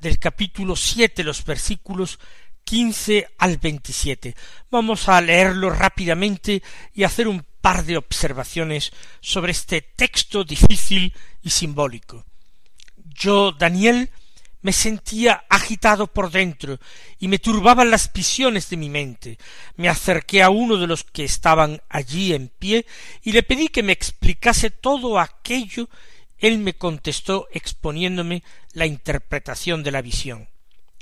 del 0.00 0.18
capítulo 0.18 0.76
siete, 0.76 1.24
los 1.24 1.44
versículos 1.44 2.18
quince 2.64 3.28
al 3.36 3.58
veintisiete. 3.58 4.34
Vamos 4.70 5.10
a 5.10 5.20
leerlo 5.20 5.68
rápidamente 5.68 6.62
y 6.94 7.02
hacer 7.02 7.28
un 7.28 7.44
par 7.60 7.84
de 7.84 7.98
observaciones 7.98 8.94
sobre 9.20 9.52
este 9.52 9.82
texto 9.82 10.42
difícil 10.42 11.12
y 11.42 11.50
simbólico. 11.50 12.24
Yo, 12.96 13.52
Daniel, 13.52 14.08
me 14.62 14.72
sentía 14.72 15.44
agitado 15.48 16.06
por 16.06 16.30
dentro 16.30 16.78
y 17.18 17.28
me 17.28 17.38
turbaban 17.38 17.90
las 17.90 18.12
visiones 18.12 18.70
de 18.70 18.76
mi 18.76 18.88
mente. 18.88 19.38
Me 19.76 19.88
acerqué 19.88 20.42
a 20.42 20.50
uno 20.50 20.76
de 20.76 20.86
los 20.86 21.04
que 21.04 21.24
estaban 21.24 21.82
allí 21.88 22.32
en 22.32 22.48
pie 22.48 22.86
y 23.22 23.32
le 23.32 23.42
pedí 23.42 23.68
que 23.68 23.82
me 23.82 23.92
explicase 23.92 24.70
todo 24.70 25.18
aquello. 25.18 25.88
Él 26.38 26.58
me 26.58 26.74
contestó 26.74 27.48
exponiéndome 27.52 28.42
la 28.72 28.86
interpretación 28.86 29.82
de 29.82 29.90
la 29.90 30.02
visión. 30.02 30.48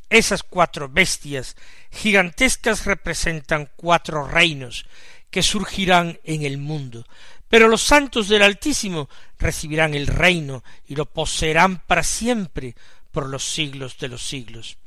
Esas 0.08 0.42
cuatro 0.42 0.88
bestias 0.88 1.56
gigantescas 1.92 2.84
representan 2.84 3.70
cuatro 3.76 4.26
reinos 4.26 4.86
que 5.30 5.42
surgirán 5.42 6.18
en 6.24 6.42
el 6.42 6.58
mundo, 6.58 7.06
pero 7.48 7.68
los 7.68 7.82
santos 7.82 8.28
del 8.28 8.42
Altísimo 8.42 9.08
recibirán 9.38 9.94
el 9.94 10.08
reino 10.08 10.64
y 10.88 10.96
lo 10.96 11.06
poseerán 11.06 11.78
para 11.86 12.02
siempre, 12.02 12.74
por 13.10 13.28
los 13.28 13.44
siglos 13.44 13.98
de 13.98 14.08
los 14.08 14.26
siglos. 14.26 14.78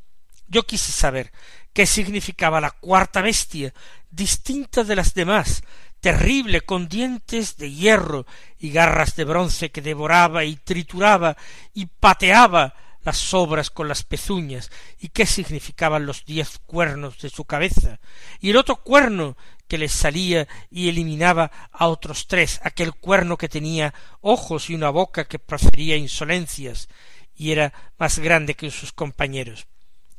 Yo 0.47 0.63
quise 0.63 0.91
saber 0.91 1.31
qué 1.73 1.85
significaba 1.85 2.61
la 2.61 2.71
cuarta 2.71 3.21
bestia, 3.21 3.73
distinta 4.11 4.83
de 4.83 4.95
las 4.95 5.13
demás, 5.13 5.63
terrible, 5.99 6.61
con 6.61 6.89
dientes 6.89 7.57
de 7.57 7.71
hierro 7.71 8.25
y 8.59 8.71
garras 8.71 9.15
de 9.15 9.23
bronce 9.23 9.71
que 9.71 9.81
devoraba 9.81 10.43
y 10.43 10.57
trituraba 10.57 11.37
y 11.73 11.85
pateaba 11.85 12.75
las 13.03 13.17
sobras 13.17 13.69
con 13.69 13.87
las 13.87 14.03
pezuñas, 14.03 14.71
y 14.99 15.09
qué 15.09 15.25
significaban 15.25 16.05
los 16.05 16.25
diez 16.25 16.59
cuernos 16.59 17.19
de 17.19 17.29
su 17.29 17.45
cabeza, 17.45 17.99
y 18.39 18.49
el 18.49 18.57
otro 18.57 18.77
cuerno 18.77 19.35
que 19.67 19.77
le 19.77 19.89
salía 19.89 20.47
y 20.69 20.89
eliminaba 20.89 21.51
a 21.71 21.87
otros 21.87 22.27
tres, 22.27 22.59
aquel 22.63 22.93
cuerno 22.93 23.37
que 23.37 23.49
tenía 23.49 23.93
ojos 24.21 24.69
y 24.69 24.75
una 24.75 24.89
boca 24.89 25.25
que 25.25 25.39
profería 25.39 25.97
insolencias, 25.97 26.87
y 27.35 27.51
era 27.51 27.73
más 27.97 28.19
grande 28.19 28.55
que 28.55 28.71
sus 28.71 28.91
compañeros. 28.91 29.65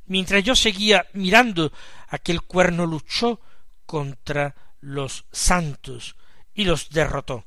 Mientras 0.06 0.44
yo 0.44 0.54
seguía 0.54 1.06
mirando, 1.12 1.72
aquel 2.08 2.42
cuerno 2.42 2.86
luchó 2.86 3.40
contra 3.86 4.54
los 4.80 5.24
santos 5.32 6.16
y 6.54 6.64
los 6.64 6.90
derrotó, 6.90 7.44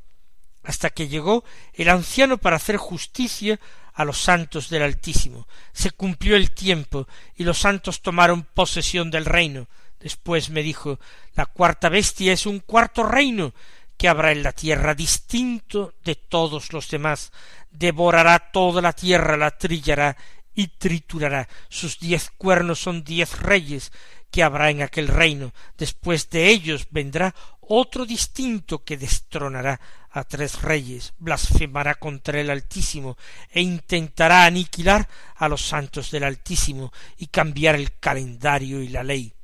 hasta 0.63 0.89
que 0.89 1.07
llegó 1.07 1.43
el 1.73 1.89
anciano 1.89 2.37
para 2.37 2.55
hacer 2.55 2.77
justicia 2.77 3.59
a 3.93 4.05
los 4.05 4.19
santos 4.19 4.69
del 4.69 4.83
Altísimo. 4.83 5.47
Se 5.73 5.91
cumplió 5.91 6.35
el 6.35 6.51
tiempo 6.51 7.07
y 7.35 7.43
los 7.43 7.59
santos 7.59 8.01
tomaron 8.01 8.43
posesión 8.43 9.09
del 9.11 9.25
reino. 9.25 9.67
Después 9.99 10.49
me 10.49 10.61
dijo 10.61 10.99
la 11.35 11.45
cuarta 11.45 11.89
bestia 11.89 12.33
es 12.33 12.45
un 12.45 12.59
cuarto 12.59 13.03
reino 13.03 13.53
que 13.97 14.07
habrá 14.07 14.31
en 14.31 14.43
la 14.43 14.51
tierra 14.51 14.93
distinto 14.93 15.95
de 16.03 16.15
todos 16.15 16.71
los 16.71 16.89
demás, 16.89 17.31
devorará 17.71 18.51
toda 18.51 18.81
la 18.81 18.93
tierra, 18.93 19.37
la 19.37 19.51
trillará 19.51 20.15
y 20.53 20.67
triturará. 20.67 21.47
Sus 21.69 21.99
diez 21.99 22.29
cuernos 22.37 22.79
son 22.79 23.03
diez 23.03 23.39
reyes 23.39 23.91
que 24.31 24.43
habrá 24.43 24.69
en 24.69 24.81
aquel 24.81 25.07
reino. 25.07 25.53
Después 25.77 26.29
de 26.29 26.49
ellos 26.49 26.87
vendrá 26.91 27.33
otro 27.61 28.05
distinto 28.05 28.83
que 28.83 28.97
destronará 28.97 29.79
a 30.09 30.23
tres 30.23 30.61
reyes, 30.61 31.13
blasfemará 31.19 31.95
contra 31.95 32.39
el 32.39 32.49
Altísimo 32.49 33.17
e 33.51 33.61
intentará 33.61 34.45
aniquilar 34.45 35.07
a 35.35 35.47
los 35.47 35.61
santos 35.61 36.09
del 36.11 36.23
Altísimo 36.23 36.91
y 37.17 37.27
cambiar 37.27 37.75
el 37.75 37.99
calendario 37.99 38.81
y 38.81 38.89
la 38.89 39.03
ley. 39.03 39.36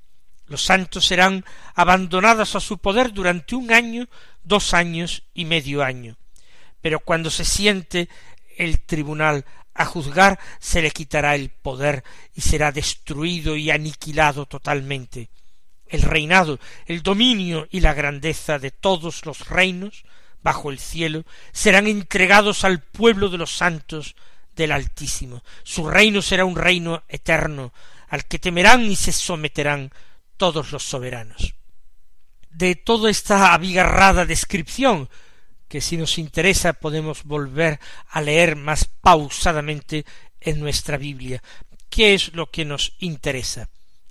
Los 0.53 0.65
santos 0.65 1.07
serán 1.07 1.43
abandonados 1.73 2.55
a 2.55 2.59
su 2.59 2.77
poder 2.77 3.11
durante 3.11 3.55
un 3.55 3.73
año, 3.73 4.07
dos 4.43 4.75
años 4.75 5.23
y 5.33 5.45
medio 5.45 5.81
año. 5.81 6.15
Pero 6.79 6.99
cuando 6.99 7.31
se 7.31 7.43
siente 7.43 8.07
el 8.55 8.81
tribunal 8.81 9.45
a 9.73 9.85
juzgar, 9.85 10.39
se 10.59 10.83
le 10.83 10.91
quitará 10.91 11.33
el 11.33 11.49
poder 11.49 12.03
y 12.35 12.41
será 12.41 12.71
destruido 12.71 13.55
y 13.55 13.71
aniquilado 13.71 14.45
totalmente. 14.45 15.31
El 15.87 16.03
reinado, 16.03 16.59
el 16.85 17.01
dominio 17.01 17.67
y 17.71 17.79
la 17.79 17.95
grandeza 17.95 18.59
de 18.59 18.69
todos 18.69 19.25
los 19.25 19.49
reinos 19.49 20.03
bajo 20.43 20.69
el 20.69 20.77
cielo 20.77 21.23
serán 21.51 21.87
entregados 21.87 22.63
al 22.63 22.79
pueblo 22.79 23.29
de 23.29 23.39
los 23.39 23.57
santos 23.57 24.15
del 24.55 24.71
Altísimo. 24.71 25.43
Su 25.63 25.89
reino 25.89 26.21
será 26.21 26.45
un 26.45 26.55
reino 26.55 27.01
eterno, 27.09 27.73
al 28.09 28.25
que 28.25 28.37
temerán 28.37 28.83
y 28.83 28.95
se 28.95 29.11
someterán 29.11 29.91
todos 30.37 30.71
los 30.71 30.83
soberanos. 30.83 31.55
De 32.49 32.75
toda 32.75 33.09
esta 33.09 33.53
abigarrada 33.53 34.25
descripción 34.25 35.09
que 35.67 35.81
si 35.81 35.97
nos 35.97 36.19
interesa 36.19 36.73
podemos 36.73 37.23
volver 37.23 37.79
a 38.09 38.21
leer 38.21 38.55
más 38.55 38.85
pausadamente 38.85 40.05
en 40.39 40.59
nuestra 40.59 40.97
Biblia. 40.97 41.41
¿Qué 41.89 42.13
es 42.13 42.33
lo 42.35 42.51
que 42.51 42.63
nos 42.65 42.93
interesa? 42.99 43.69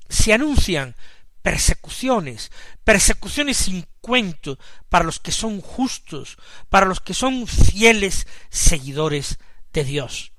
Se 0.08 0.32
anuncian 0.32 0.96
persecuciones, 1.40 2.50
persecuciones 2.84 3.56
sin 3.56 3.86
cuento 4.00 4.58
para 4.88 5.04
los 5.04 5.20
que 5.20 5.32
son 5.32 5.60
justos, 5.60 6.36
para 6.68 6.86
los 6.86 7.00
que 7.00 7.14
son 7.14 7.46
fieles 7.46 8.26
seguidores 8.50 9.38
de 9.72 9.84
Dios. 9.84 10.32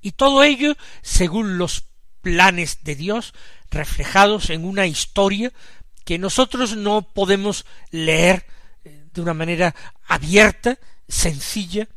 Y 0.00 0.12
todo 0.12 0.42
ello 0.42 0.76
según 1.02 1.58
los 1.58 1.84
planes 2.22 2.78
de 2.84 2.94
Dios 2.94 3.34
reflejados 3.70 4.50
en 4.50 4.64
una 4.64 4.86
historia 4.86 5.52
que 6.04 6.18
nosotros 6.18 6.76
no 6.76 7.02
podemos 7.02 7.64
leer 7.90 8.46
eh, 8.84 9.04
de 9.12 9.20
una 9.20 9.34
manera 9.34 9.74
abierta, 10.06 10.78
sencilla, 11.08 11.88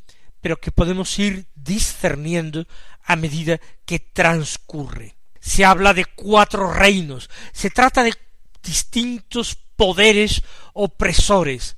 pero 0.42 0.58
que 0.58 0.72
podemos 0.72 1.18
ir 1.20 1.48
discerniendo 1.56 2.68
a 3.04 3.16
medida 3.16 3.60
que 3.86 4.00
transcurre. 4.00 5.16
Se 5.40 5.64
habla 5.64 5.94
de 5.94 6.06
cuatro 6.06 6.72
reinos, 6.74 7.30
se 7.52 7.70
trata 7.70 8.04
de 8.04 8.14
distintos 8.64 9.56
poderes 9.76 10.42
opresores, 10.74 11.78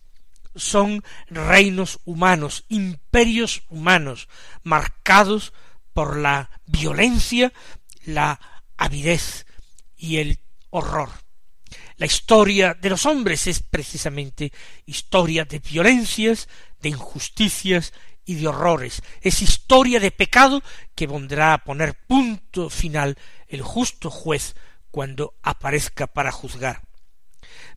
son 0.55 1.03
reinos 1.29 1.99
humanos, 2.05 2.65
imperios 2.69 3.63
humanos, 3.69 4.27
marcados 4.63 5.53
por 5.93 6.17
la 6.17 6.49
violencia, 6.65 7.53
la 8.08 8.39
avidez 8.78 9.46
y 9.96 10.17
el 10.17 10.39
horror. 10.70 11.10
La 11.98 12.06
historia 12.06 12.74
de 12.74 12.89
los 12.89 13.06
hombres 13.06 13.48
es 13.48 13.62
precisamente 13.62 14.52
historia 14.86 15.46
de 15.46 15.60
violencias, 15.60 16.48
de 16.80 16.89
injusticias 16.89 17.93
y 18.24 18.36
de 18.36 18.48
horrores. 18.48 19.02
Es 19.22 19.41
historia 19.41 20.00
de 20.00 20.12
pecado 20.12 20.63
que 20.96 21.08
vendrá 21.08 21.54
a 21.54 21.63
poner 21.63 21.96
punto 22.08 22.70
final 22.70 23.17
el 23.48 23.62
justo 23.62 24.10
juez 24.10 24.56
cuando 24.91 25.36
aparezca 25.43 26.08
para 26.08 26.32
juzgar. 26.32 26.84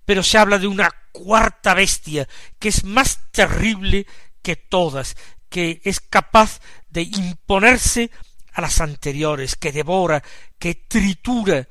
Pero 0.05 0.23
se 0.23 0.39
habla 0.39 0.59
de 0.59 0.67
una 0.67 0.91
cuarta 1.13 1.75
bestia 1.75 2.29
que 2.59 2.69
es 2.69 2.85
más 2.85 3.21
terrible 3.33 4.07
que 4.43 4.57
todas, 4.57 5.17
que 5.49 5.81
es 5.85 6.01
capaz 6.01 6.61
de 6.89 7.03
imponerse 7.03 8.11
a 8.53 8.61
las 8.61 8.81
anteriores, 8.81 9.57
que 9.57 9.73
devora, 9.73 10.23
que 10.59 10.75
tritura, 10.75 11.67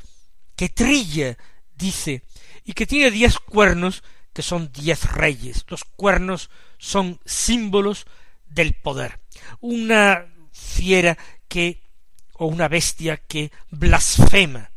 que 0.55 0.69
trilla, 0.69 1.37
dice, 1.75 2.23
y 2.63 2.73
que 2.73 2.85
tiene 2.85 3.11
diez 3.11 3.39
cuernos 3.39 4.03
que 4.33 4.41
son 4.41 4.71
diez 4.71 5.11
reyes. 5.11 5.65
Los 5.67 5.83
cuernos 5.83 6.49
son 6.77 7.19
símbolos 7.25 8.05
del 8.47 8.73
poder. 8.73 9.19
Una 9.59 10.25
fiera 10.51 11.17
que 11.47 11.81
o 12.33 12.45
una 12.45 12.67
bestia 12.67 13.17
que 13.17 13.51
blasfema 13.69 14.71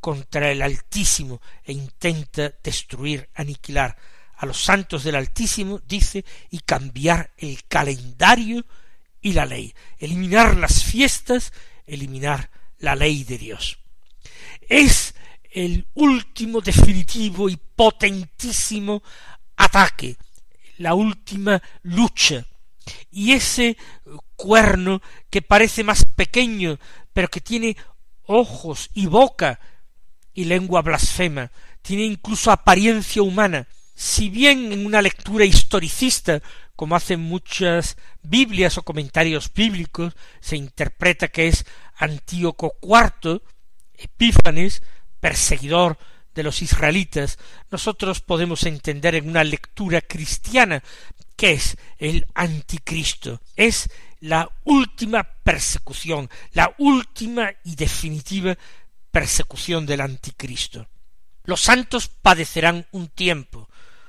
contra 0.00 0.50
el 0.50 0.62
Altísimo 0.62 1.40
e 1.64 1.72
intenta 1.72 2.52
destruir, 2.62 3.28
aniquilar 3.34 3.96
a 4.36 4.46
los 4.46 4.62
santos 4.62 5.04
del 5.04 5.16
Altísimo, 5.16 5.80
dice, 5.86 6.24
y 6.50 6.60
cambiar 6.60 7.32
el 7.36 7.64
calendario 7.64 8.64
y 9.24 9.32
la 9.32 9.46
ley, 9.46 9.74
eliminar 9.98 10.54
las 10.58 10.84
fiestas, 10.84 11.54
eliminar 11.86 12.50
la 12.78 12.94
ley 12.94 13.24
de 13.24 13.38
Dios. 13.38 13.78
Es 14.68 15.14
el 15.50 15.86
último 15.94 16.60
definitivo 16.60 17.48
y 17.48 17.56
potentísimo 17.56 19.02
ataque, 19.56 20.16
la 20.76 20.92
última 20.94 21.60
lucha. 21.82 22.44
Y 23.10 23.32
ese 23.32 23.78
cuerno 24.36 25.00
que 25.30 25.40
parece 25.40 25.82
más 25.84 26.04
pequeño, 26.04 26.78
pero 27.14 27.28
que 27.28 27.40
tiene 27.40 27.78
ojos 28.26 28.90
y 28.92 29.06
boca 29.06 29.58
y 30.34 30.44
lengua 30.44 30.82
blasfema, 30.82 31.50
tiene 31.80 32.04
incluso 32.04 32.50
apariencia 32.50 33.22
humana, 33.22 33.66
si 33.94 34.28
bien 34.28 34.70
en 34.70 34.84
una 34.84 35.00
lectura 35.00 35.46
historicista, 35.46 36.42
como 36.76 36.96
hacen 36.96 37.20
muchas 37.20 37.96
Biblias 38.22 38.78
o 38.78 38.82
comentarios 38.82 39.52
bíblicos, 39.52 40.14
se 40.40 40.56
interpreta 40.56 41.28
que 41.28 41.48
es 41.48 41.64
Antíoco 41.96 42.74
IV, 42.82 43.42
Epífanes, 43.94 44.82
perseguidor 45.20 45.98
de 46.34 46.42
los 46.42 46.62
israelitas, 46.62 47.38
nosotros 47.70 48.20
podemos 48.20 48.64
entender 48.64 49.14
en 49.14 49.28
una 49.28 49.44
lectura 49.44 50.00
cristiana 50.00 50.82
que 51.36 51.52
es 51.52 51.76
el 51.98 52.26
anticristo, 52.34 53.40
es 53.56 53.88
la 54.20 54.50
última 54.64 55.22
persecución, 55.24 56.30
la 56.52 56.74
última 56.78 57.52
y 57.64 57.76
definitiva 57.76 58.56
persecución 59.10 59.86
del 59.86 60.00
anticristo. 60.00 60.88
Los 61.44 61.60
santos 61.60 62.08
padecerán 62.08 62.86
un 62.92 63.08
tiempo, 63.08 63.68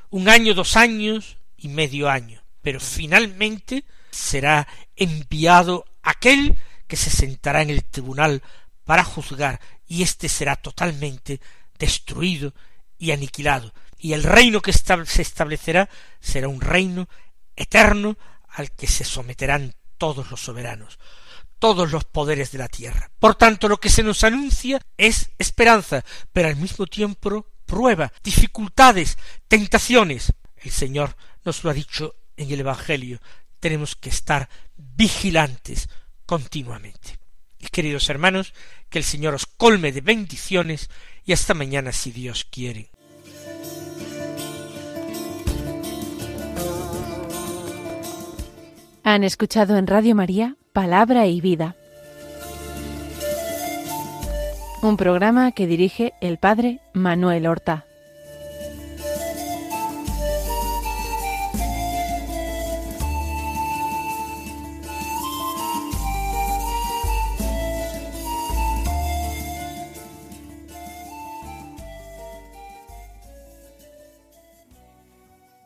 un 0.09 0.29
año, 0.29 0.53
dos 0.53 0.77
años 0.77 1.37
y 1.57 1.67
medio 1.67 2.09
año, 2.09 2.41
pero 2.65 2.79
finalmente 2.79 3.85
será 4.09 4.67
enviado 4.95 5.85
aquel 6.01 6.57
que 6.87 6.95
se 6.95 7.11
sentará 7.11 7.61
en 7.61 7.69
el 7.69 7.83
tribunal 7.83 8.41
para 8.85 9.03
juzgar 9.03 9.61
y 9.87 10.01
éste 10.01 10.29
será 10.29 10.55
totalmente 10.55 11.39
destruido 11.77 12.55
y 12.97 13.11
aniquilado, 13.11 13.71
y 13.99 14.13
el 14.13 14.23
reino 14.23 14.61
que 14.61 14.73
se 14.73 15.21
establecerá 15.21 15.89
será 16.19 16.47
un 16.47 16.59
reino 16.59 17.07
eterno 17.55 18.17
al 18.49 18.71
que 18.71 18.87
se 18.87 19.03
someterán 19.03 19.75
todos 19.99 20.31
los 20.31 20.41
soberanos, 20.41 20.97
todos 21.59 21.91
los 21.91 22.03
poderes 22.03 22.51
de 22.51 22.57
la 22.57 22.67
tierra. 22.67 23.11
Por 23.19 23.35
tanto, 23.35 23.67
lo 23.67 23.77
que 23.77 23.89
se 23.89 24.01
nos 24.01 24.23
anuncia 24.23 24.81
es 24.97 25.29
esperanza, 25.37 26.03
pero 26.33 26.47
al 26.47 26.55
mismo 26.55 26.87
tiempo 26.87 27.45
prueba, 27.67 28.11
dificultades, 28.23 29.19
tentaciones. 29.47 30.33
El 30.57 30.71
Señor 30.71 31.15
nos 31.43 31.63
lo 31.63 31.69
ha 31.69 31.73
dicho 31.73 32.15
en 32.37 32.51
el 32.51 32.59
Evangelio. 32.59 33.19
Tenemos 33.59 33.95
que 33.95 34.09
estar 34.09 34.49
vigilantes 34.77 35.89
continuamente. 36.25 37.19
Y 37.59 37.67
queridos 37.67 38.09
hermanos, 38.09 38.53
que 38.89 38.99
el 38.99 39.03
Señor 39.03 39.33
os 39.33 39.45
colme 39.45 39.91
de 39.91 40.01
bendiciones 40.01 40.89
y 41.25 41.33
hasta 41.33 41.53
mañana 41.53 41.91
si 41.91 42.11
Dios 42.11 42.45
quiere. 42.45 42.91
Han 49.03 49.23
escuchado 49.23 49.77
en 49.77 49.87
Radio 49.87 50.15
María 50.15 50.57
Palabra 50.73 51.27
y 51.27 51.39
Vida, 51.39 51.75
un 54.81 54.97
programa 54.97 55.51
que 55.51 55.67
dirige 55.67 56.13
el 56.21 56.37
Padre 56.37 56.79
Manuel 56.93 57.47
Horta. 57.47 57.85